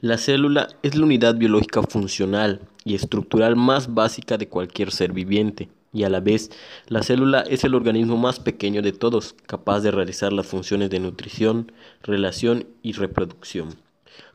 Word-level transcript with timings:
La 0.00 0.18
célula 0.18 0.68
es 0.82 0.96
la 0.96 1.04
unidad 1.04 1.36
biológica 1.36 1.82
funcional 1.82 2.60
y 2.84 2.94
estructural 2.94 3.54
más 3.54 3.94
básica 3.94 4.36
de 4.36 4.48
cualquier 4.48 4.90
ser 4.90 5.12
viviente, 5.12 5.68
y 5.92 6.02
a 6.02 6.10
la 6.10 6.20
vez 6.20 6.50
la 6.88 7.02
célula 7.02 7.42
es 7.42 7.62
el 7.62 7.74
organismo 7.74 8.16
más 8.16 8.40
pequeño 8.40 8.82
de 8.82 8.92
todos, 8.92 9.34
capaz 9.46 9.80
de 9.80 9.92
realizar 9.92 10.32
las 10.32 10.46
funciones 10.46 10.90
de 10.90 10.98
nutrición, 10.98 11.70
relación 12.02 12.66
y 12.82 12.92
reproducción. 12.92 13.76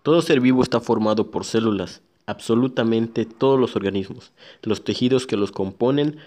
Todo 0.01 0.21
ser 0.21 0.39
vivo 0.39 0.63
está 0.63 0.79
formado 0.79 1.29
por 1.29 1.43
células, 1.43 2.01
absolutamente 2.25 3.25
todos 3.25 3.59
los 3.59 3.75
organismos, 3.75 4.31
los 4.63 4.83
tejidos 4.83 5.27
que 5.27 5.35
los 5.35 5.51
componen 5.51 6.17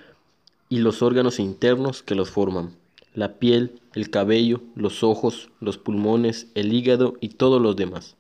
y 0.68 0.78
los 0.78 1.00
órganos 1.00 1.40
internos 1.40 2.02
que 2.02 2.14
los 2.14 2.30
forman, 2.30 2.76
la 3.14 3.34
piel, 3.34 3.80
el 3.94 4.10
cabello, 4.10 4.60
los 4.74 5.02
ojos, 5.02 5.48
los 5.60 5.78
pulmones, 5.78 6.48
el 6.54 6.72
hígado 6.72 7.14
y 7.20 7.30
todos 7.30 7.60
los 7.60 7.76
demás. 7.76 8.16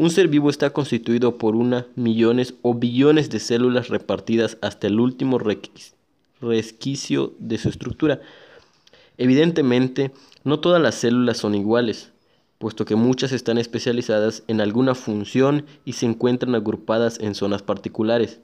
Un 0.00 0.08
ser 0.08 0.28
vivo 0.28 0.48
está 0.48 0.70
constituido 0.70 1.36
por 1.36 1.54
una, 1.54 1.86
millones 1.94 2.54
o 2.62 2.72
billones 2.72 3.28
de 3.28 3.38
células 3.38 3.88
repartidas 3.90 4.56
hasta 4.62 4.86
el 4.86 4.98
último 4.98 5.38
resquicio 6.40 7.34
de 7.38 7.58
su 7.58 7.68
estructura. 7.68 8.22
Evidentemente, 9.18 10.10
no 10.42 10.58
todas 10.58 10.80
las 10.80 10.94
células 10.94 11.36
son 11.36 11.54
iguales, 11.54 12.12
puesto 12.56 12.86
que 12.86 12.96
muchas 12.96 13.32
están 13.32 13.58
especializadas 13.58 14.42
en 14.48 14.62
alguna 14.62 14.94
función 14.94 15.66
y 15.84 15.92
se 15.92 16.06
encuentran 16.06 16.54
agrupadas 16.54 17.20
en 17.20 17.34
zonas 17.34 17.60
particulares. 17.60 18.40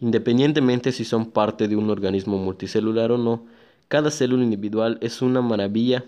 Independientemente 0.00 0.90
si 0.90 1.04
son 1.04 1.30
parte 1.30 1.68
de 1.68 1.76
un 1.76 1.88
organismo 1.88 2.36
multicelular 2.38 3.12
o 3.12 3.16
no, 3.16 3.46
cada 3.86 4.10
célula 4.10 4.42
individual 4.42 4.98
es 5.00 5.22
una 5.22 5.40
maravilla. 5.40 6.04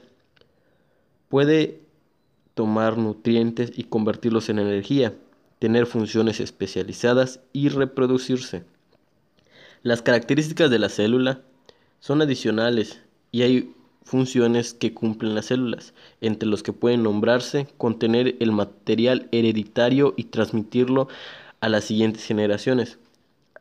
Puede 1.28 1.86
tomar 2.58 2.98
nutrientes 2.98 3.70
y 3.76 3.84
convertirlos 3.84 4.48
en 4.48 4.58
energía, 4.58 5.14
tener 5.60 5.86
funciones 5.86 6.40
especializadas 6.40 7.38
y 7.52 7.68
reproducirse. 7.68 8.64
Las 9.84 10.02
características 10.02 10.68
de 10.68 10.80
la 10.80 10.88
célula 10.88 11.40
son 12.00 12.20
adicionales 12.20 13.00
y 13.30 13.42
hay 13.42 13.72
funciones 14.02 14.74
que 14.74 14.92
cumplen 14.92 15.36
las 15.36 15.44
células, 15.46 15.94
entre 16.20 16.48
los 16.48 16.64
que 16.64 16.72
pueden 16.72 17.04
nombrarse 17.04 17.68
contener 17.76 18.34
el 18.40 18.50
material 18.50 19.28
hereditario 19.30 20.14
y 20.16 20.24
transmitirlo 20.24 21.06
a 21.60 21.68
las 21.68 21.84
siguientes 21.84 22.24
generaciones, 22.24 22.98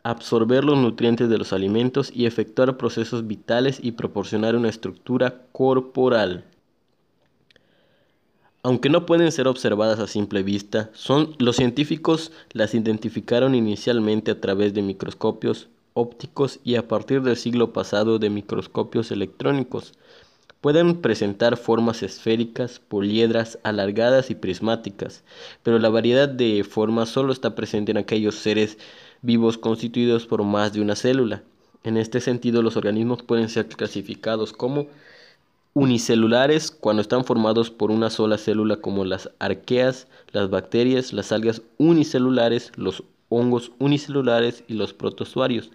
absorber 0.01 0.65
los 0.65 0.79
nutrientes 0.79 1.29
de 1.29 1.37
los 1.37 1.53
alimentos 1.53 2.11
y 2.15 2.25
efectuar 2.25 2.77
procesos 2.77 3.27
vitales 3.27 3.77
y 3.79 3.91
proporcionar 3.91 4.55
una 4.55 4.69
estructura 4.69 5.43
corporal. 5.51 6.45
Aunque 8.67 8.89
no 8.89 9.05
pueden 9.05 9.31
ser 9.31 9.47
observadas 9.47 9.97
a 9.99 10.07
simple 10.07 10.43
vista, 10.43 10.89
son, 10.91 11.37
los 11.39 11.55
científicos 11.55 12.33
las 12.51 12.73
identificaron 12.73 13.55
inicialmente 13.55 14.29
a 14.31 14.41
través 14.41 14.73
de 14.73 14.81
microscopios 14.81 15.69
ópticos 15.93 16.59
y 16.65 16.75
a 16.75 16.85
partir 16.85 17.21
del 17.21 17.37
siglo 17.37 17.71
pasado 17.71 18.19
de 18.19 18.29
microscopios 18.29 19.09
electrónicos. 19.09 19.93
Pueden 20.59 20.97
presentar 20.97 21.55
formas 21.55 22.03
esféricas, 22.03 22.81
poliedras, 22.85 23.57
alargadas 23.63 24.31
y 24.31 24.35
prismáticas, 24.35 25.23
pero 25.63 25.79
la 25.79 25.87
variedad 25.87 26.27
de 26.27 26.65
formas 26.65 27.07
solo 27.07 27.31
está 27.31 27.55
presente 27.55 27.91
en 27.91 27.97
aquellos 27.99 28.35
seres 28.35 28.77
vivos 29.21 29.57
constituidos 29.57 30.25
por 30.25 30.43
más 30.43 30.73
de 30.73 30.81
una 30.81 30.97
célula. 30.97 31.41
En 31.85 31.95
este 31.95 32.19
sentido, 32.19 32.61
los 32.61 32.75
organismos 32.75 33.23
pueden 33.23 33.47
ser 33.47 33.69
clasificados 33.69 34.51
como 34.51 34.87
unicelulares 35.77 36.71
cuando 36.71 37.03
están 37.03 37.23
formados 37.23 37.69
por 37.69 37.91
una 37.91 38.09
sola 38.09 38.39
célula 38.39 38.77
como 38.77 39.05
las 39.05 39.29
arqueas, 39.37 40.07
las 40.31 40.49
bacterias, 40.49 41.13
las 41.13 41.31
algas 41.31 41.61
unicelulares, 41.77 42.71
los 42.75 43.03
hongos 43.29 43.71
unicelulares 43.77 44.63
y 44.67 44.73
los 44.73 44.95
protozoarios. 44.95 45.69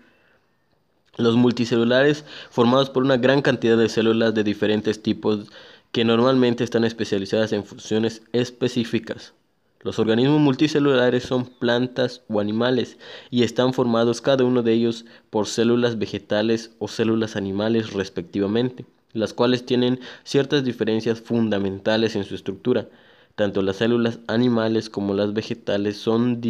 Los 1.19 1.37
multicelulares 1.37 2.25
formados 2.51 2.91
por 2.91 3.05
una 3.05 3.17
gran 3.17 3.43
cantidad 3.43 3.79
de 3.79 3.89
células 3.89 4.35
de 4.35 4.43
diferentes 4.43 5.01
tipos 5.01 5.47
que 5.93 6.05
normalmente 6.05 6.65
están 6.65 6.83
especializadas 6.83 7.53
en 7.53 7.65
funciones 7.65 8.23
específicas. 8.33 9.35
Los 9.83 10.01
organismos 10.01 10.41
multicelulares 10.41 11.23
son 11.23 11.45
plantas 11.45 12.23
o 12.27 12.41
animales 12.41 12.99
y 13.31 13.45
están 13.45 13.73
formados 13.73 14.21
cada 14.21 14.43
uno 14.43 14.65
de 14.65 14.73
ellos 14.73 15.05
por 15.31 15.47
células 15.47 15.97
vegetales 15.97 16.73
o 16.81 16.89
células 16.89 17.37
animales 17.37 17.93
respectivamente 17.93 18.85
las 19.13 19.35
cuales 19.35 19.67
tienen 19.67 20.01
ciertas 20.25 20.65
diferencias 20.65 21.21
fundamentales 21.21 22.17
en 22.17 22.25
su 22.25 22.35
estructura. 22.35 22.89
Tanto 23.35 23.63
las 23.63 23.77
células 23.77 24.19
animales 24.27 24.91
como 24.91 25.15
las 25.15 25.33
vegetales 25.33 25.97
son 25.97 26.41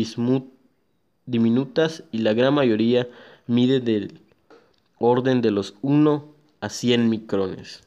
diminutas 1.26 2.04
y 2.10 2.18
la 2.18 2.34
gran 2.34 2.54
mayoría 2.54 3.08
mide 3.46 3.80
del 3.80 4.20
orden 4.98 5.42
de 5.42 5.50
los 5.50 5.74
1 5.82 6.24
a 6.60 6.68
100 6.68 7.08
micrones. 7.08 7.82